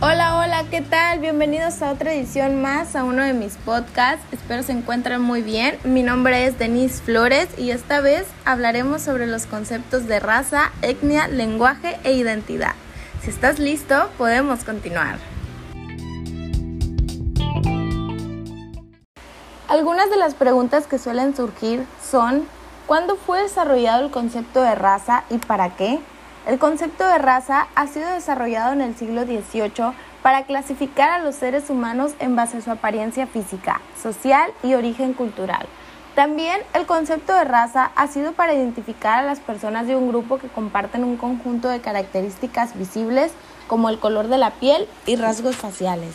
Hola, 0.00 0.38
hola, 0.38 0.62
¿qué 0.70 0.80
tal? 0.80 1.18
Bienvenidos 1.18 1.82
a 1.82 1.90
otra 1.90 2.12
edición 2.12 2.62
más 2.62 2.94
a 2.94 3.02
uno 3.02 3.24
de 3.24 3.32
mis 3.32 3.56
podcasts. 3.56 4.24
Espero 4.30 4.62
se 4.62 4.70
encuentren 4.70 5.20
muy 5.20 5.42
bien. 5.42 5.76
Mi 5.82 6.04
nombre 6.04 6.46
es 6.46 6.56
Denise 6.56 7.02
Flores 7.02 7.48
y 7.58 7.72
esta 7.72 8.00
vez 8.00 8.24
hablaremos 8.44 9.02
sobre 9.02 9.26
los 9.26 9.46
conceptos 9.46 10.06
de 10.06 10.20
raza, 10.20 10.70
etnia, 10.82 11.26
lenguaje 11.26 11.98
e 12.04 12.12
identidad. 12.12 12.74
Si 13.22 13.30
estás 13.30 13.58
listo, 13.58 14.08
podemos 14.16 14.62
continuar. 14.62 15.18
Algunas 19.66 20.10
de 20.10 20.16
las 20.16 20.34
preguntas 20.34 20.86
que 20.86 21.00
suelen 21.00 21.34
surgir 21.34 21.84
son, 22.00 22.44
¿cuándo 22.86 23.16
fue 23.16 23.42
desarrollado 23.42 24.04
el 24.04 24.12
concepto 24.12 24.62
de 24.62 24.76
raza 24.76 25.24
y 25.28 25.38
para 25.38 25.70
qué? 25.70 25.98
El 26.48 26.58
concepto 26.58 27.06
de 27.06 27.18
raza 27.18 27.68
ha 27.74 27.86
sido 27.88 28.08
desarrollado 28.08 28.72
en 28.72 28.80
el 28.80 28.96
siglo 28.96 29.24
XVIII 29.24 29.92
para 30.22 30.44
clasificar 30.44 31.10
a 31.10 31.18
los 31.18 31.34
seres 31.34 31.68
humanos 31.68 32.12
en 32.20 32.36
base 32.36 32.56
a 32.56 32.60
su 32.62 32.70
apariencia 32.70 33.26
física, 33.26 33.82
social 34.02 34.50
y 34.62 34.72
origen 34.72 35.12
cultural. 35.12 35.66
También 36.14 36.62
el 36.72 36.86
concepto 36.86 37.34
de 37.34 37.44
raza 37.44 37.90
ha 37.94 38.06
sido 38.06 38.32
para 38.32 38.54
identificar 38.54 39.18
a 39.18 39.26
las 39.26 39.40
personas 39.40 39.86
de 39.86 39.94
un 39.94 40.08
grupo 40.08 40.38
que 40.38 40.48
comparten 40.48 41.04
un 41.04 41.18
conjunto 41.18 41.68
de 41.68 41.82
características 41.82 42.78
visibles 42.78 43.30
como 43.66 43.90
el 43.90 43.98
color 43.98 44.28
de 44.28 44.38
la 44.38 44.52
piel 44.52 44.88
y 45.04 45.16
rasgos 45.16 45.54
faciales. 45.54 46.14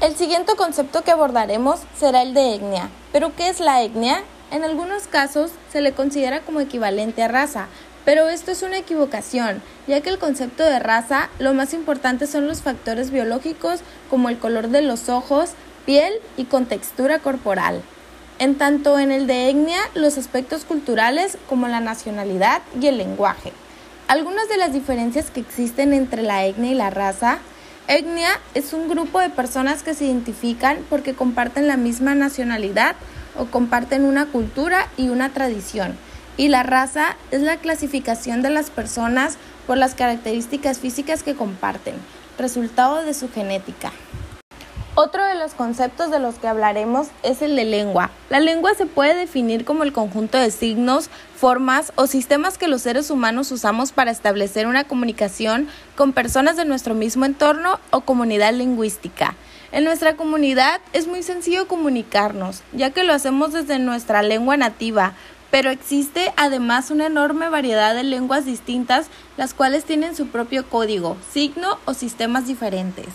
El 0.00 0.16
siguiente 0.16 0.56
concepto 0.56 1.02
que 1.02 1.10
abordaremos 1.10 1.80
será 1.94 2.22
el 2.22 2.32
de 2.32 2.54
etnia. 2.54 2.88
¿Pero 3.12 3.36
qué 3.36 3.50
es 3.50 3.60
la 3.60 3.82
etnia? 3.82 4.22
En 4.50 4.64
algunos 4.64 5.08
casos 5.08 5.50
se 5.70 5.82
le 5.82 5.92
considera 5.92 6.40
como 6.40 6.60
equivalente 6.60 7.22
a 7.22 7.28
raza, 7.28 7.68
pero 8.04 8.28
esto 8.28 8.50
es 8.50 8.62
una 8.62 8.78
equivocación, 8.78 9.62
ya 9.86 10.00
que 10.00 10.10
el 10.10 10.18
concepto 10.18 10.64
de 10.64 10.78
raza 10.78 11.28
lo 11.38 11.54
más 11.54 11.72
importante 11.72 12.26
son 12.26 12.48
los 12.48 12.62
factores 12.62 13.10
biológicos 13.10 13.80
como 14.10 14.28
el 14.28 14.38
color 14.38 14.68
de 14.68 14.82
los 14.82 15.08
ojos, 15.08 15.50
piel 15.86 16.12
y 16.36 16.44
contextura 16.44 17.20
corporal. 17.20 17.82
En 18.38 18.56
tanto 18.56 18.98
en 18.98 19.12
el 19.12 19.26
de 19.26 19.50
etnia, 19.50 19.80
los 19.94 20.18
aspectos 20.18 20.64
culturales 20.64 21.38
como 21.48 21.68
la 21.68 21.80
nacionalidad 21.80 22.62
y 22.80 22.88
el 22.88 22.98
lenguaje. 22.98 23.52
Algunas 24.08 24.48
de 24.48 24.56
las 24.56 24.72
diferencias 24.72 25.30
que 25.30 25.40
existen 25.40 25.92
entre 25.92 26.22
la 26.22 26.44
etnia 26.44 26.72
y 26.72 26.74
la 26.74 26.90
raza. 26.90 27.38
Etnia 27.88 28.28
es 28.54 28.72
un 28.72 28.88
grupo 28.88 29.20
de 29.20 29.30
personas 29.30 29.82
que 29.82 29.94
se 29.94 30.06
identifican 30.06 30.78
porque 30.90 31.14
comparten 31.14 31.68
la 31.68 31.76
misma 31.76 32.14
nacionalidad 32.14 32.96
o 33.38 33.46
comparten 33.46 34.04
una 34.04 34.26
cultura 34.26 34.88
y 34.96 35.08
una 35.08 35.30
tradición 35.30 35.96
y 36.36 36.48
la 36.48 36.62
raza 36.62 37.16
es 37.30 37.42
la 37.42 37.56
clasificación 37.56 38.42
de 38.42 38.50
las 38.50 38.70
personas 38.70 39.36
por 39.66 39.78
las 39.78 39.94
características 39.94 40.78
físicas 40.78 41.22
que 41.22 41.34
comparten, 41.34 41.94
resultado 42.38 43.02
de 43.02 43.14
su 43.14 43.30
genética. 43.30 43.92
Otro 44.94 45.24
de 45.24 45.36
los 45.36 45.54
conceptos 45.54 46.10
de 46.10 46.18
los 46.18 46.34
que 46.34 46.48
hablaremos 46.48 47.08
es 47.22 47.40
el 47.40 47.56
de 47.56 47.64
lengua. 47.64 48.10
La 48.28 48.40
lengua 48.40 48.74
se 48.74 48.84
puede 48.84 49.14
definir 49.14 49.64
como 49.64 49.84
el 49.84 49.92
conjunto 49.94 50.36
de 50.36 50.50
signos, 50.50 51.08
formas 51.34 51.94
o 51.96 52.06
sistemas 52.06 52.58
que 52.58 52.68
los 52.68 52.82
seres 52.82 53.10
humanos 53.10 53.50
usamos 53.52 53.90
para 53.90 54.10
establecer 54.10 54.66
una 54.66 54.84
comunicación 54.84 55.66
con 55.96 56.12
personas 56.12 56.58
de 56.58 56.66
nuestro 56.66 56.94
mismo 56.94 57.24
entorno 57.24 57.80
o 57.90 58.02
comunidad 58.02 58.52
lingüística. 58.52 59.34
En 59.72 59.84
nuestra 59.84 60.14
comunidad 60.16 60.82
es 60.92 61.06
muy 61.06 61.22
sencillo 61.22 61.66
comunicarnos, 61.66 62.60
ya 62.74 62.90
que 62.90 63.04
lo 63.04 63.14
hacemos 63.14 63.54
desde 63.54 63.78
nuestra 63.78 64.22
lengua 64.22 64.58
nativa, 64.58 65.14
pero 65.52 65.68
existe 65.68 66.32
además 66.38 66.90
una 66.90 67.06
enorme 67.06 67.50
variedad 67.50 67.94
de 67.94 68.04
lenguas 68.04 68.46
distintas, 68.46 69.08
las 69.36 69.52
cuales 69.52 69.84
tienen 69.84 70.16
su 70.16 70.28
propio 70.28 70.66
código, 70.66 71.18
signo 71.30 71.78
o 71.84 71.92
sistemas 71.92 72.46
diferentes. 72.46 73.08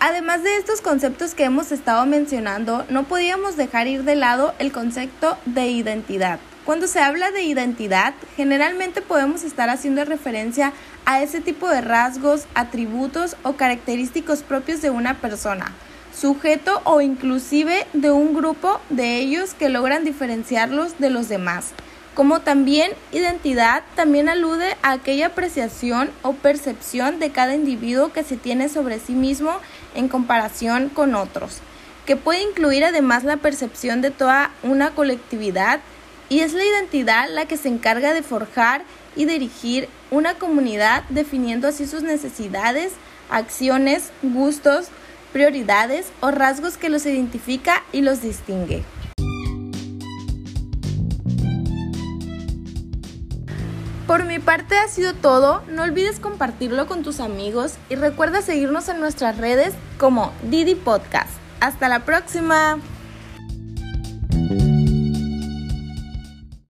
Además 0.00 0.42
de 0.42 0.56
estos 0.56 0.80
conceptos 0.80 1.34
que 1.34 1.44
hemos 1.44 1.70
estado 1.70 2.04
mencionando, 2.06 2.84
no 2.88 3.04
podíamos 3.04 3.56
dejar 3.56 3.86
ir 3.86 4.02
de 4.02 4.16
lado 4.16 4.52
el 4.58 4.72
concepto 4.72 5.38
de 5.44 5.68
identidad. 5.68 6.40
Cuando 6.64 6.88
se 6.88 6.98
habla 6.98 7.30
de 7.30 7.44
identidad, 7.44 8.14
generalmente 8.36 9.00
podemos 9.00 9.44
estar 9.44 9.70
haciendo 9.70 10.04
referencia 10.04 10.72
a 11.04 11.22
ese 11.22 11.40
tipo 11.40 11.68
de 11.68 11.82
rasgos, 11.82 12.46
atributos 12.56 13.36
o 13.44 13.52
característicos 13.52 14.42
propios 14.42 14.82
de 14.82 14.90
una 14.90 15.14
persona 15.20 15.72
sujeto 16.14 16.80
o 16.84 17.00
inclusive 17.00 17.86
de 17.92 18.10
un 18.10 18.34
grupo 18.34 18.80
de 18.90 19.18
ellos 19.18 19.54
que 19.54 19.68
logran 19.68 20.04
diferenciarlos 20.04 20.98
de 20.98 21.10
los 21.10 21.28
demás. 21.28 21.72
Como 22.14 22.40
también 22.40 22.92
identidad 23.10 23.82
también 23.96 24.28
alude 24.28 24.76
a 24.82 24.92
aquella 24.92 25.28
apreciación 25.28 26.10
o 26.20 26.34
percepción 26.34 27.18
de 27.18 27.30
cada 27.30 27.54
individuo 27.54 28.12
que 28.12 28.22
se 28.22 28.36
tiene 28.36 28.68
sobre 28.68 28.98
sí 28.98 29.14
mismo 29.14 29.52
en 29.94 30.08
comparación 30.08 30.90
con 30.90 31.14
otros, 31.14 31.60
que 32.04 32.16
puede 32.16 32.42
incluir 32.42 32.84
además 32.84 33.24
la 33.24 33.38
percepción 33.38 34.02
de 34.02 34.10
toda 34.10 34.50
una 34.62 34.90
colectividad 34.90 35.80
y 36.28 36.40
es 36.40 36.52
la 36.52 36.64
identidad 36.64 37.28
la 37.30 37.46
que 37.46 37.56
se 37.56 37.68
encarga 37.68 38.12
de 38.12 38.22
forjar 38.22 38.82
y 39.16 39.24
dirigir 39.24 39.88
una 40.10 40.34
comunidad 40.34 41.04
definiendo 41.08 41.66
así 41.66 41.86
sus 41.86 42.02
necesidades, 42.02 42.92
acciones, 43.30 44.10
gustos, 44.22 44.88
prioridades 45.32 46.12
o 46.20 46.30
rasgos 46.30 46.76
que 46.76 46.88
los 46.88 47.06
identifica 47.06 47.82
y 47.92 48.02
los 48.02 48.22
distingue. 48.22 48.84
Por 54.06 54.24
mi 54.24 54.38
parte 54.40 54.76
ha 54.76 54.88
sido 54.88 55.14
todo, 55.14 55.62
no 55.68 55.84
olvides 55.84 56.20
compartirlo 56.20 56.86
con 56.86 57.02
tus 57.02 57.18
amigos 57.18 57.76
y 57.88 57.94
recuerda 57.94 58.42
seguirnos 58.42 58.88
en 58.88 59.00
nuestras 59.00 59.38
redes 59.38 59.72
como 59.98 60.32
Didi 60.42 60.74
Podcast. 60.74 61.30
Hasta 61.60 61.88
la 61.88 62.00
próxima. 62.00 62.78